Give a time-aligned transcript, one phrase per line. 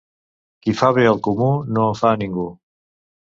[0.63, 2.47] Qui fa bé al comú, no en fa a ningú.